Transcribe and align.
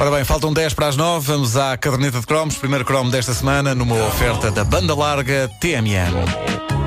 Ora 0.00 0.12
bem, 0.12 0.24
faltam 0.24 0.52
10 0.52 0.74
para 0.74 0.86
as 0.86 0.96
9, 0.96 1.26
vamos 1.26 1.56
à 1.56 1.76
caderneta 1.76 2.20
de 2.20 2.26
cromos. 2.26 2.56
Primeiro 2.56 2.84
cromo 2.84 3.10
desta 3.10 3.34
semana, 3.34 3.74
numa 3.74 3.96
oferta 4.06 4.48
da 4.48 4.62
banda 4.62 4.94
larga 4.94 5.50
TMN. 5.58 6.77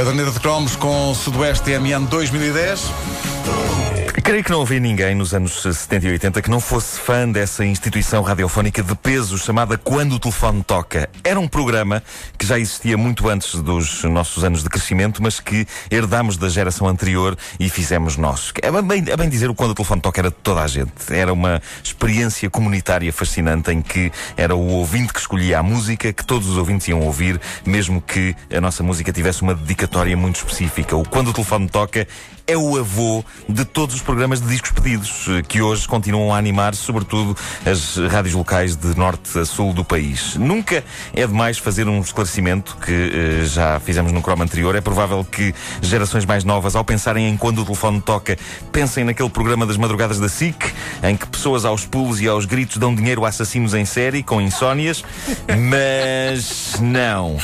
Caderneta 0.00 0.30
de 0.30 0.40
cromos 0.40 0.76
com 0.76 1.14
Sudoeste 1.14 1.78
MN 1.78 2.06
2010. 2.06 3.79
Creio 4.22 4.44
que 4.44 4.50
não 4.50 4.62
havia 4.62 4.78
ninguém 4.78 5.14
nos 5.14 5.34
anos 5.34 5.60
70 5.62 6.06
e 6.06 6.10
80 6.12 6.42
que 6.42 6.50
não 6.50 6.60
fosse 6.60 7.00
fã 7.00 7.28
dessa 7.28 7.64
instituição 7.64 8.22
radiofónica 8.22 8.80
de 8.80 8.94
peso 8.94 9.36
chamada 9.36 9.76
Quando 9.76 10.14
o 10.14 10.18
Telefone 10.20 10.62
Toca. 10.62 11.10
Era 11.24 11.40
um 11.40 11.48
programa 11.48 12.02
que 12.38 12.46
já 12.46 12.58
existia 12.58 12.96
muito 12.96 13.28
antes 13.28 13.56
dos 13.56 14.04
nossos 14.04 14.44
anos 14.44 14.62
de 14.62 14.68
crescimento, 14.68 15.20
mas 15.22 15.40
que 15.40 15.66
herdámos 15.90 16.36
da 16.36 16.48
geração 16.48 16.86
anterior 16.86 17.36
e 17.58 17.68
fizemos 17.68 18.16
nós. 18.16 18.52
É 18.62 18.70
bem, 18.82 19.04
é 19.08 19.16
bem 19.16 19.28
dizer, 19.28 19.50
o 19.50 19.54
Quando 19.54 19.72
o 19.72 19.74
Telefone 19.74 20.00
Toca 20.00 20.20
era 20.20 20.30
de 20.30 20.36
toda 20.36 20.62
a 20.62 20.66
gente. 20.68 20.92
Era 21.10 21.32
uma 21.32 21.60
experiência 21.82 22.48
comunitária 22.48 23.12
fascinante 23.12 23.72
em 23.72 23.82
que 23.82 24.12
era 24.36 24.54
o 24.54 24.68
ouvinte 24.68 25.12
que 25.12 25.18
escolhia 25.18 25.58
a 25.58 25.62
música, 25.62 26.12
que 26.12 26.24
todos 26.24 26.48
os 26.48 26.56
ouvintes 26.56 26.86
iam 26.86 27.00
ouvir, 27.00 27.40
mesmo 27.66 28.00
que 28.00 28.36
a 28.54 28.60
nossa 28.60 28.82
música 28.82 29.12
tivesse 29.12 29.42
uma 29.42 29.54
dedicatória 29.54 30.16
muito 30.16 30.36
específica. 30.36 30.96
O 30.96 31.08
Quando 31.08 31.28
o 31.28 31.32
Telefone 31.32 31.68
Toca 31.68 32.06
é 32.50 32.56
o 32.56 32.76
avô 32.76 33.24
de 33.48 33.64
todos 33.64 33.94
os 33.94 34.02
programas 34.02 34.40
de 34.40 34.48
discos 34.48 34.72
pedidos, 34.72 35.26
eh, 35.28 35.42
que 35.42 35.62
hoje 35.62 35.86
continuam 35.86 36.34
a 36.34 36.38
animar, 36.38 36.74
sobretudo, 36.74 37.36
as 37.64 37.96
rádios 38.10 38.34
locais 38.34 38.74
de 38.74 38.98
norte 38.98 39.38
a 39.38 39.44
sul 39.44 39.72
do 39.72 39.84
país. 39.84 40.34
Nunca 40.34 40.82
é 41.14 41.24
demais 41.24 41.58
fazer 41.58 41.86
um 41.86 42.00
esclarecimento 42.00 42.76
que 42.84 42.92
eh, 42.92 43.44
já 43.44 43.78
fizemos 43.78 44.10
no 44.10 44.20
croma 44.20 44.42
anterior. 44.42 44.74
É 44.74 44.80
provável 44.80 45.24
que 45.24 45.54
gerações 45.80 46.24
mais 46.24 46.42
novas, 46.42 46.74
ao 46.74 46.84
pensarem 46.84 47.28
em 47.28 47.36
quando 47.36 47.60
o 47.60 47.64
telefone 47.64 48.00
toca, 48.00 48.36
pensem 48.72 49.04
naquele 49.04 49.30
programa 49.30 49.64
das 49.64 49.76
madrugadas 49.76 50.18
da 50.18 50.28
SIC, 50.28 50.74
em 51.04 51.16
que 51.16 51.28
pessoas 51.28 51.64
aos 51.64 51.86
pulos 51.86 52.20
e 52.20 52.26
aos 52.26 52.46
gritos 52.46 52.78
dão 52.78 52.92
dinheiro 52.92 53.24
a 53.24 53.28
assassinos 53.28 53.74
em 53.74 53.84
série, 53.84 54.24
com 54.24 54.40
insónias. 54.40 55.04
Mas 55.46 56.80
não. 56.80 57.38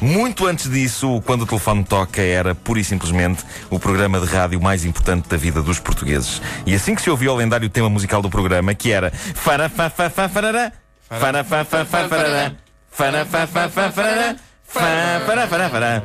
Muito 0.00 0.46
antes 0.46 0.70
disso, 0.70 1.22
quando 1.24 1.42
o 1.42 1.46
telefone 1.46 1.84
toca, 1.84 2.20
era 2.20 2.54
pura 2.54 2.80
e 2.80 2.84
simplesmente 2.84 3.44
o 3.70 3.78
programa 3.78 4.20
de 4.20 4.26
rádio 4.26 4.60
mais 4.60 4.84
importante 4.84 5.28
da 5.28 5.36
vida 5.36 5.62
dos 5.62 5.78
portugueses. 5.78 6.40
E 6.66 6.74
assim 6.74 6.94
que 6.94 7.02
se 7.02 7.10
ouviu 7.10 7.32
o 7.32 7.36
lendário 7.36 7.68
tema 7.68 7.88
musical 7.88 8.20
do 8.20 8.28
programa, 8.28 8.74
que 8.74 8.92
era 8.92 9.10
Fara 9.10 9.68
fa 9.68 9.88
fa 9.88 10.10
fa 10.10 10.28
farará, 10.28 10.72
Fara 11.08 11.44
fa 11.44 11.64
fa 11.64 11.84
fa 11.84 12.08
farará, 12.08 12.52
Fara 12.90 13.24
fa 13.24 13.46
fa 13.46 13.68
fa 13.68 13.92
farará, 13.92 14.36
Fara 15.48 15.70
fará. 15.70 16.02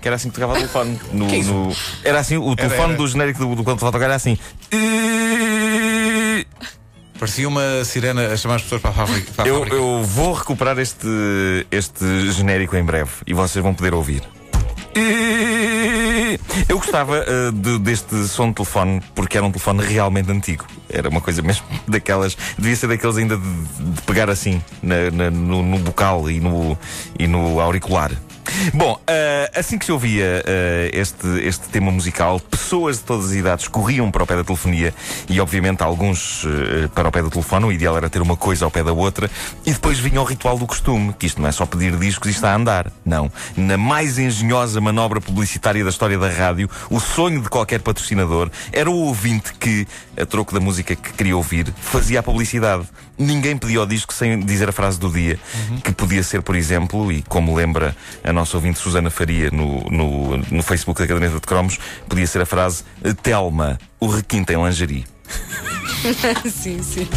Que 0.00 0.08
era 0.08 0.16
assim 0.16 0.28
que 0.28 0.34
tocava 0.34 0.52
o 0.52 0.56
telefone. 0.56 1.00
No, 1.12 1.26
no... 1.26 1.76
Era 2.02 2.20
assim, 2.20 2.36
o 2.36 2.54
telefone 2.54 2.96
do 2.96 3.06
genérico 3.06 3.38
do, 3.38 3.54
do 3.54 3.64
quando 3.64 3.76
o 3.76 3.80
telefone 3.80 3.92
toca 3.92 4.04
era 4.04 4.14
assim. 4.14 4.38
Parecia 7.24 7.48
uma 7.48 7.82
sirena 7.86 8.34
a 8.34 8.36
chamar 8.36 8.56
as 8.56 8.62
pessoas 8.64 8.82
para 8.82 8.90
a 8.90 8.92
fábrica. 8.92 9.32
Para 9.34 9.44
a 9.44 9.48
eu, 9.48 9.66
eu 9.66 10.02
vou 10.04 10.34
recuperar 10.34 10.78
este, 10.78 11.08
este 11.70 12.30
genérico 12.30 12.76
em 12.76 12.84
breve 12.84 13.12
e 13.26 13.32
vocês 13.32 13.62
vão 13.62 13.72
poder 13.72 13.94
ouvir. 13.94 14.22
Eu 16.68 16.76
gostava 16.76 17.24
uh, 17.24 17.50
de, 17.50 17.78
deste 17.78 18.28
som 18.28 18.48
de 18.48 18.56
telefone 18.56 19.00
porque 19.14 19.38
era 19.38 19.46
um 19.46 19.50
telefone 19.50 19.82
realmente 19.82 20.30
antigo. 20.30 20.66
Era 20.86 21.08
uma 21.08 21.22
coisa 21.22 21.40
mesmo 21.40 21.64
daquelas. 21.88 22.36
Devia 22.58 22.76
ser 22.76 22.88
daqueles 22.88 23.16
ainda 23.16 23.38
de, 23.38 23.42
de 23.42 24.02
pegar 24.02 24.28
assim 24.28 24.62
na, 24.82 25.10
na, 25.10 25.30
no, 25.30 25.62
no 25.62 25.78
bocal 25.78 26.30
e 26.30 26.40
no, 26.40 26.76
e 27.18 27.26
no 27.26 27.58
auricular. 27.58 28.12
Bom, 28.72 28.94
uh, 28.94 29.58
assim 29.58 29.78
que 29.78 29.84
se 29.84 29.92
ouvia 29.92 30.42
uh, 30.44 30.90
este, 30.92 31.26
este 31.44 31.68
tema 31.68 31.90
musical, 31.90 32.40
pessoas 32.40 32.98
de 32.98 33.04
todas 33.04 33.26
as 33.26 33.32
idades 33.32 33.68
corriam 33.68 34.10
para 34.10 34.22
o 34.22 34.26
pé 34.26 34.36
da 34.36 34.44
telefonia 34.44 34.94
e, 35.28 35.40
obviamente, 35.40 35.82
alguns 35.82 36.44
uh, 36.44 36.88
para 36.94 37.08
o 37.08 37.12
pé 37.12 37.22
do 37.22 37.30
telefone. 37.30 37.66
O 37.66 37.72
ideal 37.72 37.96
era 37.96 38.08
ter 38.08 38.22
uma 38.22 38.36
coisa 38.36 38.64
ao 38.64 38.70
pé 38.70 38.82
da 38.82 38.92
outra. 38.92 39.30
E 39.66 39.72
depois 39.72 39.98
vinha 39.98 40.20
o 40.20 40.24
ritual 40.24 40.58
do 40.58 40.66
costume, 40.66 41.12
que 41.12 41.26
isto 41.26 41.40
não 41.40 41.48
é 41.48 41.52
só 41.52 41.66
pedir 41.66 41.96
discos 41.96 42.28
e 42.28 42.34
está 42.34 42.52
a 42.52 42.56
andar. 42.56 42.90
Não. 43.04 43.30
Na 43.56 43.76
mais 43.76 44.18
engenhosa 44.18 44.80
manobra 44.80 45.20
publicitária 45.20 45.82
da 45.82 45.90
história 45.90 46.18
da 46.18 46.28
rádio, 46.28 46.68
o 46.90 47.00
sonho 47.00 47.40
de 47.42 47.48
qualquer 47.48 47.80
patrocinador 47.80 48.50
era 48.72 48.90
o 48.90 48.94
ouvinte 48.94 49.52
que, 49.54 49.86
a 50.16 50.24
troco 50.24 50.54
da 50.54 50.60
música 50.60 50.94
que 50.94 51.12
queria 51.12 51.36
ouvir, 51.36 51.72
fazia 51.80 52.20
a 52.20 52.22
publicidade. 52.22 52.86
Ninguém 53.16 53.56
pedia 53.56 53.82
o 53.82 53.86
disco 53.86 54.12
sem 54.12 54.40
dizer 54.40 54.68
a 54.68 54.72
frase 54.72 54.98
do 54.98 55.10
dia, 55.10 55.38
uhum. 55.54 55.80
que 55.80 55.92
podia 55.92 56.22
ser, 56.22 56.42
por 56.42 56.56
exemplo, 56.56 57.12
e 57.12 57.22
como 57.22 57.54
lembra 57.54 57.96
a 58.24 58.32
nossa 58.32 58.56
ouvinte 58.56 58.78
Susana 58.78 59.10
Faria 59.10 59.50
no, 59.50 59.80
no, 59.90 60.36
no 60.36 60.62
Facebook 60.62 61.00
da 61.00 61.06
Caderneta 61.06 61.34
de 61.34 61.46
Cromos, 61.46 61.78
podia 62.08 62.26
ser 62.26 62.42
a 62.42 62.46
frase 62.46 62.82
Telma, 63.22 63.78
o 64.00 64.08
requinte 64.08 64.52
em 64.52 64.64
lingerie. 64.64 65.04
sim, 66.50 66.82
sim. 66.82 67.08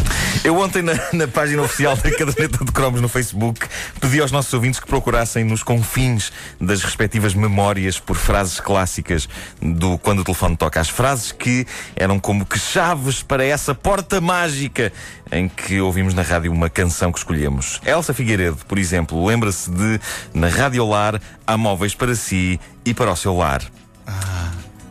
Eu 0.42 0.58
ontem, 0.58 0.82
na, 0.82 0.94
na, 1.12 1.28
página 1.28 1.62
oficial 1.62 1.96
da 1.96 2.10
Caderneta 2.10 2.64
de 2.64 2.72
Cromos 2.72 3.00
no 3.00 3.08
Facebook, 3.08 3.66
pedi 4.00 4.20
aos 4.20 4.32
nossos 4.32 4.52
ouvintes 4.52 4.80
que 4.80 4.86
procurassem 4.86 5.44
nos 5.44 5.62
confins 5.62 6.32
das 6.60 6.82
respectivas 6.82 7.34
memórias 7.34 7.98
por 7.98 8.16
frases 8.16 8.60
clássicas 8.60 9.28
do 9.60 9.98
quando 9.98 10.20
o 10.20 10.24
telefone 10.24 10.56
toca. 10.56 10.80
As 10.80 10.88
frases 10.88 11.32
que 11.32 11.66
eram 11.94 12.18
como 12.18 12.46
que 12.46 12.58
chaves 12.58 13.22
para 13.22 13.44
essa 13.44 13.74
porta 13.74 14.20
mágica 14.20 14.92
em 15.30 15.48
que 15.48 15.80
ouvimos 15.80 16.14
na 16.14 16.22
rádio 16.22 16.50
uma 16.50 16.70
canção 16.70 17.12
que 17.12 17.18
escolhemos. 17.18 17.80
Elsa 17.84 18.14
Figueiredo, 18.14 18.56
por 18.66 18.78
exemplo, 18.78 19.24
lembra-se 19.26 19.70
de 19.70 20.00
na 20.32 20.48
Rádio 20.48 20.86
Lar 20.86 21.20
há 21.46 21.56
móveis 21.56 21.94
para 21.94 22.14
si 22.14 22.58
e 22.84 22.94
para 22.94 23.12
o 23.12 23.16
seu 23.16 23.36
lar. 23.36 23.62
Ah. 24.06 24.37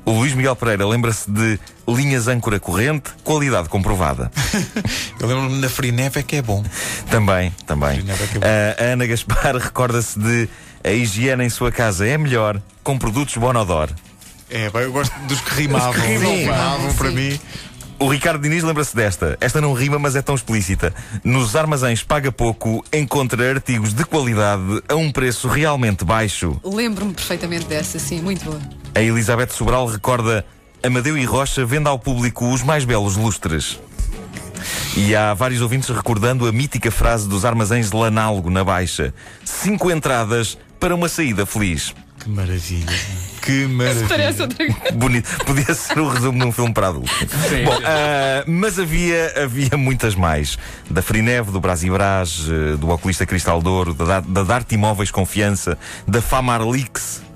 O 0.08 0.12
Luís 0.12 0.34
Miguel 0.34 0.56
Pereira 0.56 0.88
lembra-se 0.88 1.30
de 1.30 1.60
linhas 1.86 2.30
âncora 2.30 2.62
corrente, 2.62 3.10
qualidade 3.26 3.68
comprovada. 3.68 4.32
Eu 5.20 5.28
lembro-me 5.28 5.60
da 5.60 5.70
Frineve 5.70 6.22
é 6.22 6.24
que 6.24 6.38
é 6.38 6.42
bom. 6.42 6.64
Também, 7.12 7.52
também. 7.66 8.02
É 8.40 8.78
a 8.80 8.94
Ana 8.94 9.06
Gaspar 9.06 9.58
recorda-se 9.60 10.18
de 10.18 10.48
a 10.82 10.92
higiene 10.92 11.44
em 11.44 11.50
sua 11.50 11.74
casa 11.74 12.08
é 12.08 12.18
melhor 12.18 12.62
com 12.86 12.98
produtos 12.98 13.36
Bonodor. 13.36 13.90
É, 14.50 14.72
eu 14.74 14.94
gosto 14.94 15.14
dos 15.28 15.42
que 15.42 15.56
rimavam. 15.56 15.92
que 15.92 16.00
rimavam 16.00 16.94
para 16.94 17.12
mim. 17.12 17.38
O 18.00 18.08
Ricardo 18.08 18.42
Diniz 18.42 18.64
lembra-se 18.64 18.96
desta. 18.96 19.38
Esta 19.42 19.60
não 19.60 19.74
rima, 19.74 20.00
mas 20.00 20.16
é 20.16 20.22
tão 20.22 20.36
explícita. 20.36 20.94
Nos 21.22 21.54
armazéns 21.54 22.02
paga 22.02 22.32
pouco, 22.32 22.82
encontra 22.94 23.50
artigos 23.50 23.94
de 23.94 24.06
qualidade 24.06 24.82
a 24.88 24.96
um 24.96 25.12
preço 25.12 25.50
realmente 25.50 26.06
baixo. 26.06 26.62
Lembro-me 26.64 27.14
perfeitamente 27.14 27.66
dessa, 27.66 28.00
sim, 28.00 28.22
muito 28.22 28.46
boa. 28.46 28.62
A 28.98 29.02
Elizabeth 29.04 29.50
Sobral 29.50 29.86
recorda 29.86 30.44
Amadeu 30.82 31.16
e 31.16 31.24
Rocha 31.24 31.64
vende 31.64 31.88
ao 31.88 32.00
público 32.00 32.52
os 32.52 32.64
mais 32.64 32.84
belos 32.84 33.16
lustres. 33.16 33.80
E 34.96 35.16
há 35.16 35.36
vários 35.36 35.62
ouvintes 35.62 35.90
recordando 35.90 36.48
a 36.48 36.52
mítica 36.52 36.90
frase 36.90 37.30
dos 37.30 37.46
armazéns 37.46 37.92
de 37.92 37.96
Lanalgo 37.96 38.50
na 38.50 38.64
Baixa: 38.64 39.14
cinco 39.46 39.92
entradas 39.92 40.58
para 40.80 40.96
uma 40.96 41.08
saída 41.08 41.46
feliz. 41.46 41.94
Que 42.20 42.28
maravilha. 42.28 43.00
Que 43.40 43.68
maravilha. 43.68 44.08
Parece 44.08 44.42
outra 44.42 44.66
Bonito. 44.96 45.46
Podia 45.46 45.76
ser 45.76 46.00
o 46.00 46.10
resumo 46.10 46.40
de 46.40 46.46
um 46.46 46.52
filme 46.52 46.74
para 46.74 46.88
adultos. 46.88 47.20
Sim. 47.48 47.66
Bom, 47.66 47.78
uh, 47.78 47.82
mas 48.48 48.80
havia, 48.80 49.44
havia 49.44 49.78
muitas 49.78 50.16
mais. 50.16 50.58
Da 50.90 51.04
Frineve, 51.04 51.52
do 51.52 51.62
Brasibras, 51.62 52.48
uh, 52.48 52.76
do 52.78 52.90
Oculista 52.90 53.28
Cristal 53.28 53.62
Douro, 53.62 53.94
da, 53.94 54.22
da 54.22 54.42
Dart 54.42 54.72
Imóveis 54.72 55.12
Confiança, 55.12 55.78
da 56.08 56.20
Famarlix, 56.20 57.27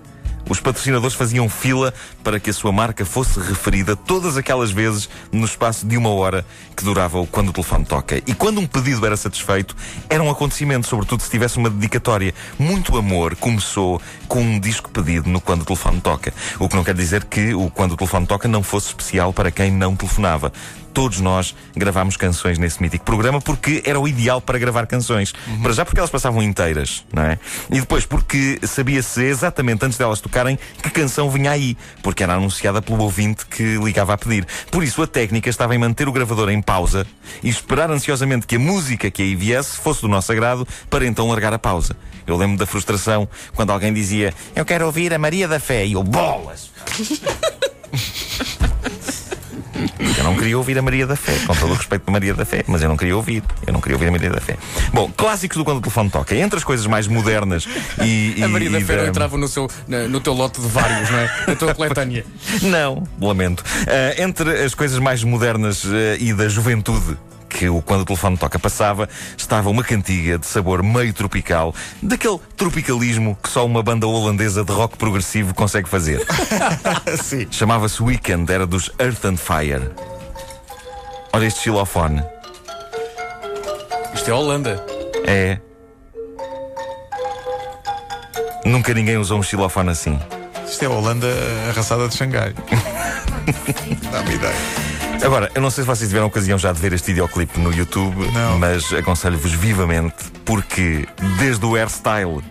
os 0.52 0.60
patrocinadores 0.60 1.16
faziam 1.16 1.48
fila 1.48 1.94
para 2.24 2.40
que 2.40 2.50
a 2.50 2.54
sua 2.54 2.72
marca 2.72 3.06
fosse 3.06 3.40
referida 3.40 3.96
todas 3.96 4.36
aquelas 4.36 4.72
vezes 4.72 5.08
no 5.32 5.46
espaço 5.46 5.86
de 5.86 5.96
uma 5.96 6.10
hora 6.10 6.46
que 6.76 6.84
durava 6.84 7.20
o 7.20 7.28
quando 7.28 7.50
o 7.50 7.54
telefone 7.54 7.86
toca. 7.86 8.18
E 8.18 8.34
quando 8.34 8.60
um 8.60 8.68
pedido 8.68 9.06
era 9.06 9.16
satisfeito, 9.16 9.76
era 10.10 10.22
um 10.22 10.30
acontecimento, 10.30 10.88
sobretudo 10.88 11.22
se 11.24 11.30
tivesse 11.30 11.58
uma 11.58 11.70
dedicatória. 11.70 12.34
Muito 12.60 12.98
amor 12.98 13.36
começou 13.36 14.02
com 14.28 14.42
um 14.42 14.60
disco 14.60 14.90
pedido 14.90 15.30
no 15.30 15.40
quando 15.40 15.62
o 15.62 15.66
telefone 15.66 16.02
toca. 16.02 16.34
O 16.60 16.68
que 16.68 16.76
não 16.76 16.84
quer 16.84 16.96
dizer 16.96 17.24
que 17.24 17.54
o 17.54 17.70
quando 17.70 17.94
o 17.94 17.98
telefone 17.98 18.26
toca 18.26 18.48
não 18.48 18.64
fosse 18.64 18.88
especial 18.88 19.32
para 19.32 19.52
quem 19.52 19.72
não 19.72 19.96
telefonava 19.96 20.52
todos 20.94 21.22
nós 21.22 21.56
gravámos 21.74 22.18
canções 22.18 22.58
nesse 22.58 22.82
mítico 22.82 23.06
programa 23.06 23.40
porque 23.40 23.82
era 23.86 23.98
o 23.98 24.06
ideal 24.10 24.42
para 24.42 24.60
gravar 24.60 24.86
canções. 24.86 25.34
Uhum. 25.48 25.62
Para 25.62 25.72
já 25.72 25.86
porque 25.86 26.02
elas 26.02 26.12
passavam 26.12 26.44
inteiras, 26.44 27.06
não 27.14 27.24
é? 27.24 27.40
E 27.72 27.80
depois 27.80 28.06
porque 28.06 28.60
sabia-se 28.64 29.24
exatamente 29.24 29.86
antes 29.86 29.98
delas 29.98 30.20
tocar 30.20 30.42
identificarem 30.42 30.60
que 30.82 30.90
canção 30.90 31.30
vinha 31.30 31.52
aí, 31.52 31.78
porque 32.12 32.24
era 32.24 32.34
anunciada 32.34 32.82
pelo 32.82 33.04
ouvinte 33.04 33.46
que 33.46 33.78
ligava 33.78 34.14
a 34.14 34.18
pedir. 34.18 34.46
Por 34.70 34.84
isso 34.84 35.02
a 35.02 35.08
técnica 35.08 35.50
estava 35.50 35.74
em 35.74 35.78
manter 35.78 36.10
o 36.10 36.12
gravador 36.12 36.50
em 36.50 36.62
pausa 36.62 37.08
e 37.42 37.48
esperar 37.48 37.90
ansiosamente 37.90 38.46
que 38.46 38.58
a 38.58 38.60
música 38.60 39.10
que 39.10 39.22
aí 39.22 39.34
viesse 39.34 39.78
fosse 39.78 40.02
do 40.02 40.10
nosso 40.10 40.30
agrado 40.30 40.68
para 40.90 41.06
então 41.06 41.30
largar 41.30 41.54
a 41.54 41.60
pausa. 41.60 41.96
Eu 42.28 42.36
lembro 42.36 42.58
da 42.58 42.66
frustração 42.66 43.30
quando 43.56 43.72
alguém 43.72 43.94
dizia 43.94 44.34
Eu 44.54 44.66
quero 44.66 44.86
ouvir 44.86 45.14
a 45.14 45.18
Maria 45.18 45.48
da 45.48 45.60
Fé 45.60 45.86
e 45.86 45.94
eu, 45.94 46.04
bolas! 46.04 46.70
Eu 50.18 50.24
não 50.24 50.36
queria 50.36 50.58
ouvir 50.58 50.78
a 50.78 50.82
Maria 50.82 51.08
da 51.08 51.16
Fé, 51.16 51.34
com 51.46 51.56
todo 51.56 51.72
o 51.72 51.76
respeito 51.76 52.02
para 52.04 52.12
Maria 52.12 52.34
da 52.34 52.46
Fé, 52.46 52.64
mas 52.68 52.82
eu 52.82 52.90
não 52.90 52.98
queria 52.98 53.16
ouvir. 53.16 53.44
Eu 53.66 53.74
não 53.74 53.82
queria 53.82 53.96
ouvir 53.96 54.08
a 54.08 54.12
Maria 54.12 54.30
da 54.30 54.42
Fé. 54.42 54.58
Bom, 54.94 55.12
clássicos 55.16 55.58
do 55.58 55.66
quando 55.66 55.78
o 55.78 55.82
telefone 55.82 56.10
toca. 56.10 56.36
Entre 56.36 56.58
as 56.58 56.64
coisas 56.64 56.86
mais 56.88 57.08
modernas 57.08 57.68
e. 58.02 58.36
e 58.38 58.44
A 58.44 58.48
Maria 58.48 58.70
da 58.70 58.80
e 58.80 58.84
Fé 58.84 58.98
não 58.98 59.08
entrava 59.08 59.38
no, 59.38 59.48
seu, 59.48 59.68
no 60.10 60.20
teu 60.20 60.34
lote 60.34 60.62
de 60.62 60.68
vários, 60.68 61.10
não 61.10 61.20
é? 61.20 61.30
Na 61.48 61.56
tua 61.56 61.74
coletânea. 61.74 62.26
Não, 62.62 63.04
lamento. 63.20 63.64
Ah, 63.88 64.22
entre 64.22 64.64
as 64.64 64.74
coisas 64.74 65.00
mais 65.00 65.24
modernas 65.24 65.84
ah, 65.86 66.18
e 66.20 66.34
da 66.34 66.48
juventude 66.48 67.18
que 67.52 67.68
o 67.70 67.82
Quando 67.82 68.02
o 68.02 68.06
Telefone 68.06 68.38
Toca 68.38 68.58
passava, 68.58 69.10
estava 69.38 69.70
uma 69.70 69.84
cantiga 69.84 70.38
de 70.38 70.46
sabor 70.46 70.82
meio 70.82 71.14
tropical, 71.14 71.76
daquele 72.02 72.40
tropicalismo 72.56 73.38
que 73.42 73.50
só 73.50 73.66
uma 73.66 73.84
banda 73.84 74.08
holandesa 74.08 74.64
de 74.64 74.72
rock 74.72 74.98
progressivo 74.98 75.54
consegue 75.54 75.90
fazer. 75.90 76.26
Sim. 77.22 77.48
Chamava-se 77.52 78.02
Weekend, 78.02 78.52
era 78.52 78.66
dos 78.66 78.90
Earth 78.98 79.26
and 79.26 79.38
Fire. 79.38 79.92
Olha 81.34 81.46
este 81.46 81.62
xilofone. 81.62 82.24
Isto 84.14 84.32
é 84.32 84.34
Holanda. 84.34 84.84
É. 85.26 85.60
Nunca 88.66 88.94
ninguém 88.94 89.18
usou 89.18 89.40
um 89.40 89.44
xilofone 89.44 89.90
assim. 89.90 90.20
Isto 90.66 90.84
é 90.84 90.86
a 90.88 90.92
Holanda 90.92 91.28
arrasada 91.70 92.08
de 92.08 92.16
Xangai. 92.16 92.54
Dá-me 94.12 94.36
ideia. 94.36 94.81
Agora, 95.24 95.52
eu 95.54 95.62
não 95.62 95.70
sei 95.70 95.84
se 95.84 95.88
vocês 95.88 96.10
tiveram 96.10 96.28
ocasião 96.28 96.58
já 96.58 96.72
de 96.72 96.80
ver 96.82 96.94
este 96.94 97.08
videoclipe 97.08 97.60
no 97.60 97.72
YouTube, 97.72 98.28
Não. 98.32 98.58
mas 98.58 98.92
aconselho-vos 98.92 99.52
vivamente, 99.54 100.16
porque 100.44 101.08
desde 101.38 101.64
o 101.66 101.76
hairstyle 101.76 102.42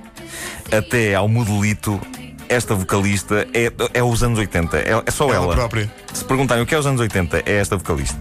até 0.71 1.15
ao 1.17 1.27
modelito, 1.29 2.01
esta 2.49 2.75
vocalista 2.75 3.47
é, 3.53 3.73
é 3.93 4.03
os 4.03 4.23
anos 4.23 4.39
80. 4.39 4.79
É, 4.79 5.03
é 5.05 5.11
só 5.11 5.25
Ela 5.27 5.35
ela. 5.47 5.55
própria. 5.55 5.93
Se 6.13 6.25
perguntarem 6.25 6.63
o 6.63 6.67
que 6.67 6.75
é 6.75 6.79
os 6.79 6.87
anos 6.87 7.01
80, 7.01 7.43
é 7.45 7.57
esta 7.57 7.77
vocalista. 7.77 8.17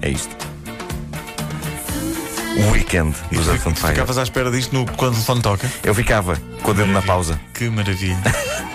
É 0.00 0.08
isto. 0.10 0.36
O 2.56 2.70
Weekend 2.72 3.16
dos 3.30 3.46
Earth 3.46 3.62
Fire. 3.62 3.92
Ficavas 3.92 4.18
à 4.18 4.22
espera 4.24 4.50
disto 4.50 4.74
no, 4.74 4.84
quando 4.96 5.12
o 5.12 5.14
telefone 5.14 5.42
toca? 5.42 5.72
Eu 5.84 5.94
ficava 5.94 6.36
com 6.62 6.72
o 6.72 6.74
dedo 6.74 6.90
na 6.90 7.00
pausa. 7.02 7.40
Que 7.54 7.68
maravilha. 7.70 8.18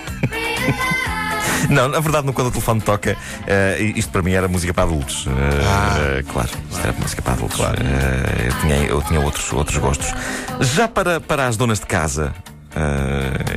Não, 1.70 1.88
na 1.88 2.00
verdade, 2.00 2.26
no 2.26 2.34
quando 2.34 2.48
o 2.48 2.52
telefone 2.52 2.82
toca, 2.82 3.18
eh, 3.46 3.94
isto 3.96 4.12
para 4.12 4.22
mim 4.22 4.32
era 4.32 4.48
música 4.48 4.74
para 4.74 4.84
adultos. 4.84 5.28
Eh, 5.28 6.24
claro, 6.32 6.50
isto 6.72 6.82
era 6.82 6.94
música 6.94 7.22
para 7.22 7.34
adultos. 7.34 7.60
Eh, 7.60 8.48
eu 8.48 8.62
tinha, 8.62 8.76
eu 8.86 9.02
tinha 9.02 9.20
outros, 9.20 9.52
outros 9.52 9.78
gostos. 9.78 10.14
Já 10.62 10.88
para, 10.88 11.20
para 11.20 11.48
as 11.48 11.58
donas 11.58 11.80
de 11.80 11.86
casa, 11.86 12.34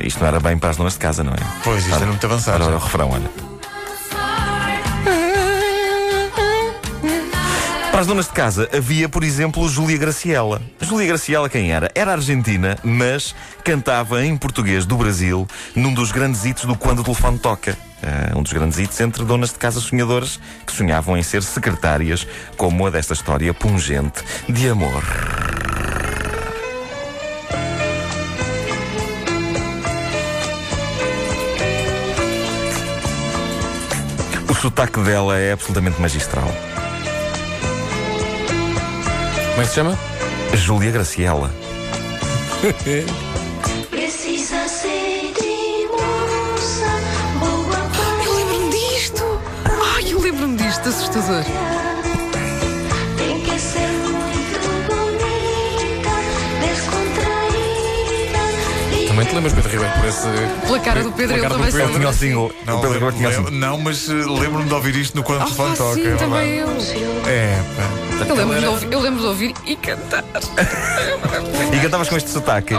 isto 0.03 0.19
não 0.19 0.27
era 0.27 0.39
bem 0.39 0.57
para 0.57 0.71
as 0.71 0.77
donas 0.77 0.93
de 0.93 0.99
casa, 0.99 1.23
não 1.23 1.33
é? 1.33 1.37
Pois, 1.63 1.83
isto 1.83 1.95
era 1.95 2.05
muito 2.05 2.25
avançado. 2.25 2.63
Olha 2.63 2.75
o 2.75 2.79
refrão, 2.79 3.09
olha. 3.11 3.51
Para 7.91 8.01
as 8.01 8.07
donas 8.07 8.25
de 8.25 8.31
casa 8.31 8.69
havia, 8.73 9.09
por 9.09 9.23
exemplo, 9.23 9.67
Júlia 9.67 9.97
Graciela. 9.97 10.61
Júlia 10.79 11.07
Graciela 11.07 11.49
quem 11.49 11.71
era? 11.71 11.91
Era 11.93 12.13
argentina, 12.13 12.77
mas 12.83 13.35
cantava 13.63 14.25
em 14.25 14.35
português 14.37 14.85
do 14.85 14.95
Brasil 14.97 15.47
num 15.75 15.93
dos 15.93 16.11
grandes 16.11 16.45
hits 16.45 16.65
do 16.65 16.75
Quando 16.75 16.99
o 16.99 17.03
Telefone 17.03 17.37
Toca. 17.37 17.77
Ah, 18.03 18.37
um 18.37 18.41
dos 18.41 18.51
grandes 18.51 18.79
hits 18.79 18.99
entre 18.99 19.23
donas 19.23 19.51
de 19.51 19.59
casa 19.59 19.79
sonhadoras 19.79 20.39
que 20.65 20.73
sonhavam 20.73 21.15
em 21.15 21.23
ser 21.23 21.43
secretárias, 21.43 22.27
como 22.57 22.87
a 22.87 22.89
desta 22.89 23.13
história 23.13 23.53
pungente 23.53 24.23
de 24.49 24.69
amor. 24.69 25.03
O 34.49 34.53
sotaque 34.53 34.99
dela 35.01 35.37
é 35.37 35.53
absolutamente 35.53 36.01
magistral. 36.01 36.51
Como 39.51 39.61
é 39.61 39.63
que 39.63 39.67
se 39.67 39.75
chama? 39.75 39.97
Júlia 40.55 40.91
Graciela. 40.91 41.51
disto, 50.83 50.87
assustador. 51.17 51.43
Também 59.07 59.25
te 59.25 59.35
lembras, 59.35 59.53
Pedro 59.53 59.71
Ribeiro, 59.71 59.93
por 59.95 60.05
esse. 60.07 60.27
Pela 60.65 60.79
cara 60.79 61.03
do 61.03 61.11
Pedro, 61.11 61.35
Pela 61.35 61.49
cara 61.49 61.53
ele 61.53 61.53
também 61.53 61.65
do 61.65 61.71
se 61.71 61.77
Pedro. 61.77 61.89
Ele 61.91 61.99
tinha 61.99 62.09
o 62.09 62.13
single. 62.13 62.51
Não, 62.65 62.77
o 62.77 62.81
Pedro 62.81 62.93
Ribeiro 62.93 63.15
tinha 63.17 63.27
o 63.27 63.31
lembro- 63.31 63.51
single. 63.51 63.67
não, 63.69 63.77
mas 63.77 64.09
eh, 64.09 64.13
lembro-me 64.13 64.65
de 64.69 64.73
ouvir 64.73 64.95
isto 64.95 65.17
no 65.17 65.23
quando 65.23 65.41
o 65.41 65.43
telefone 65.45 65.73
Ah, 65.73 65.75
toca. 65.75 65.93
sim, 65.95 66.07
é 66.07 66.15
também 66.15 66.55
verdade. 66.55 67.01
eu. 67.01 67.29
É, 67.29 67.59
pá. 67.75 68.25
Eu 68.25 68.35
lembro, 68.35 68.59
de 68.59 68.65
ouvir, 68.67 68.87
eu 68.93 68.99
lembro 69.01 69.19
de 69.19 69.25
ouvir 69.27 69.53
e 69.65 69.75
cantar. 69.75 70.23
E 71.73 71.79
cantavas 71.81 72.07
com 72.07 72.15
este 72.15 72.29
sotaque. 72.29 72.73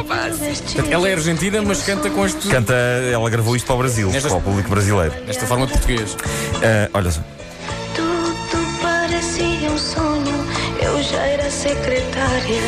Ela 0.90 1.08
é 1.08 1.12
argentina, 1.12 1.60
mas 1.60 1.82
canta 1.82 2.08
com 2.08 2.25
este. 2.25 2.48
Canta, 2.48 2.72
ela 3.12 3.28
gravou 3.28 3.55
isto 3.55 3.66
para 3.66 3.75
o 3.75 3.78
Brasil, 3.78 4.08
Nestas- 4.08 4.32
para 4.32 4.38
o 4.40 4.43
público 4.43 4.70
brasileiro. 4.70 5.12
Desta 5.26 5.44
forma 5.46 5.66
de 5.66 5.72
português. 5.72 6.16
Ah, 6.62 6.88
olha 6.94 7.10
só. 7.10 7.20
Secretária 11.52 12.62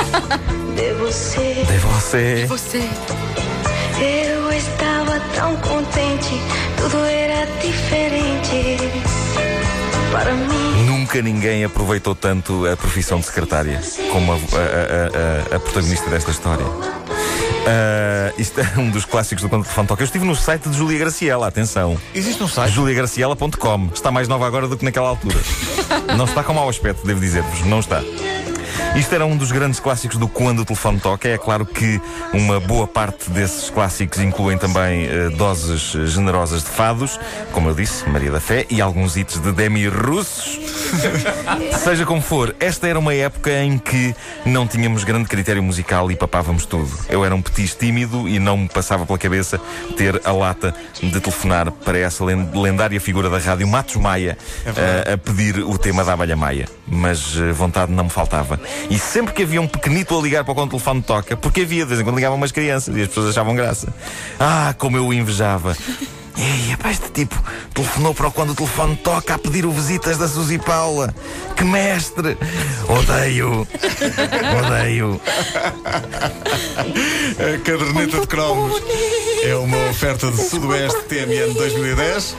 de 0.74 0.92
você. 0.94 1.64
De 1.66 1.78
você. 1.78 2.46
Você. 2.48 2.88
Eu 4.00 4.50
estava 4.52 5.20
tão 5.34 5.54
contente, 5.56 6.40
tudo 6.76 7.04
era 7.04 7.46
diferente 7.60 8.76
para 10.10 10.32
mim. 10.32 10.84
Nunca 10.86 11.20
ninguém 11.22 11.62
aproveitou 11.64 12.14
tanto 12.14 12.66
a 12.66 12.76
profissão 12.76 13.20
de 13.20 13.26
secretária 13.26 13.80
como 14.10 14.32
a, 14.32 14.34
a- 14.36 14.38
a- 14.38 15.52
a- 15.52 15.56
a 15.56 15.60
protagonista 15.60 16.08
desta 16.10 16.30
história. 16.30 16.64
Ah, 17.66 18.32
isto 18.38 18.60
é 18.60 18.78
um 18.78 18.90
dos 18.90 19.04
clássicos 19.04 19.42
do 19.42 19.48
Quando 19.48 19.62
o 19.62 19.64
Telefone 19.64 19.88
Toca. 19.88 20.02
Eu 20.02 20.06
estive 20.06 20.24
no 20.24 20.34
site 20.34 20.68
de 20.68 20.76
Júlia 20.76 20.98
Graciela, 20.98 21.46
atenção. 21.46 21.96
Existe 22.14 22.42
um 22.42 22.48
site. 22.48 22.72
juliagraciela.com. 22.72 23.90
Está 23.94 24.10
mais 24.10 24.28
nova 24.28 24.46
agora 24.46 24.66
do 24.68 24.76
que 24.76 24.84
naquela 24.84 25.08
altura. 25.08 25.38
Não 26.16 26.24
está 26.24 26.42
com 26.42 26.52
mau 26.52 26.68
aspecto, 26.68 27.06
devo 27.06 27.20
dizer-vos. 27.20 27.64
Não 27.66 27.80
está. 27.80 28.02
Isto 28.94 29.14
era 29.14 29.24
um 29.24 29.36
dos 29.36 29.50
grandes 29.50 29.80
clássicos 29.80 30.18
do 30.18 30.28
Quando 30.28 30.60
o 30.60 30.64
Telefone 30.66 31.00
Toca. 31.00 31.26
É 31.26 31.38
claro 31.38 31.64
que 31.64 32.00
uma 32.34 32.60
boa 32.60 32.86
parte 32.86 33.30
desses 33.30 33.70
clássicos 33.70 34.18
incluem 34.20 34.58
também 34.58 35.06
eh, 35.06 35.30
doses 35.30 35.92
generosas 36.10 36.62
de 36.62 36.68
fados, 36.68 37.18
como 37.52 37.70
eu 37.70 37.74
disse, 37.74 38.06
Maria 38.08 38.30
da 38.30 38.38
Fé, 38.40 38.66
e 38.68 38.82
alguns 38.82 39.16
hits 39.16 39.40
de 39.40 39.50
Demi 39.50 39.88
Russos. 39.88 40.60
Seja 41.82 42.04
como 42.04 42.20
for, 42.20 42.54
esta 42.60 42.86
era 42.86 42.98
uma 42.98 43.14
época 43.14 43.50
em 43.62 43.78
que 43.78 44.14
não 44.44 44.66
tínhamos 44.66 45.04
grande 45.04 45.26
critério 45.26 45.62
musical 45.62 46.10
e 46.10 46.16
papávamos 46.16 46.66
tudo. 46.66 46.90
Eu 47.08 47.24
era 47.24 47.34
um 47.34 47.40
petis 47.40 47.74
tímido 47.74 48.28
e 48.28 48.38
não 48.38 48.58
me 48.58 48.68
passava 48.68 49.06
pela 49.06 49.18
cabeça 49.18 49.58
ter 49.96 50.20
a 50.22 50.32
lata 50.32 50.74
de 51.02 51.18
telefonar 51.18 51.70
para 51.72 51.98
essa 51.98 52.22
len- 52.24 52.50
lendária 52.54 53.00
figura 53.00 53.30
da 53.30 53.38
rádio 53.38 53.66
Matos 53.66 53.96
Maia 53.96 54.36
eh, 54.66 55.12
a 55.14 55.16
pedir 55.18 55.60
o 55.60 55.78
tema 55.78 56.04
da 56.04 56.12
Abelha 56.12 56.36
Maia. 56.36 56.68
Mas 56.86 57.36
eh, 57.38 57.52
vontade 57.52 57.90
não 57.90 58.04
me 58.04 58.10
faltava. 58.10 58.60
E 58.90 58.98
sempre 58.98 59.32
que 59.32 59.42
havia 59.42 59.60
um 59.60 59.68
pequenito 59.68 60.18
a 60.18 60.22
ligar 60.22 60.44
para 60.44 60.52
o 60.52 60.54
quando 60.54 60.68
o 60.68 60.70
telefone 60.70 61.02
toca, 61.02 61.36
porque 61.36 61.62
havia, 61.62 61.84
de 61.84 61.88
vez 61.88 62.00
em 62.00 62.04
quando 62.04 62.16
ligavam 62.16 62.36
umas 62.36 62.52
crianças 62.52 62.96
e 62.96 63.02
as 63.02 63.08
pessoas 63.08 63.30
achavam 63.30 63.54
graça. 63.54 63.92
Ah, 64.38 64.74
como 64.78 64.96
eu 64.96 65.06
o 65.06 65.14
invejava. 65.14 65.76
Ei, 66.36 66.70
rapaz, 66.70 66.98
este 66.98 67.10
tipo 67.10 67.40
telefonou 67.74 68.14
para 68.14 68.28
o 68.28 68.32
quando 68.32 68.50
o 68.50 68.54
telefone 68.54 68.96
toca 68.96 69.34
a 69.34 69.38
pedir 69.38 69.66
o 69.66 69.70
visitas 69.70 70.16
da 70.16 70.26
Suzy 70.26 70.58
Paula. 70.58 71.14
Que 71.56 71.64
mestre! 71.64 72.36
Odeio! 72.88 73.66
Odeio! 74.64 75.20
A 77.38 77.58
caderneta 77.62 78.20
de 78.20 78.26
cromos 78.26 78.82
é 79.44 79.54
uma 79.56 79.90
oferta 79.90 80.30
de 80.30 80.42
Sudoeste 80.42 81.02
TMN 81.02 81.52
2010. 81.54 82.36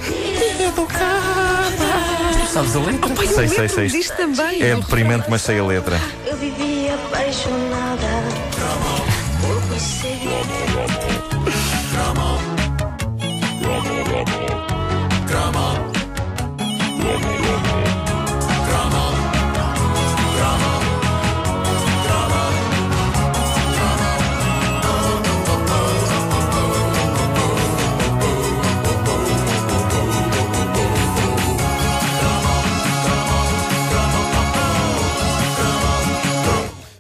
Sabes 2.53 2.75
a 2.75 2.79
letra? 2.81 3.09
Pai, 3.15 3.25
eu 3.25 3.31
Sei, 3.31 3.47
sei, 3.47 3.67
sei. 3.67 3.87
disto 3.87 4.15
também. 4.15 4.61
É 4.61 4.75
deprimente, 4.75 5.25
mas 5.27 5.41
sei 5.41 5.57
a 5.57 5.63
letra. 5.65 5.99
Eu 6.23 6.37
vivia 6.37 6.93
apaixonada 6.93 8.07
por 9.41 9.59
você. 9.61 10.12